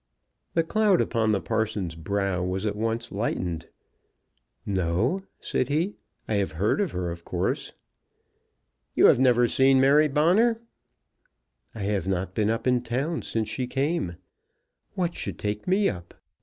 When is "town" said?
12.81-13.21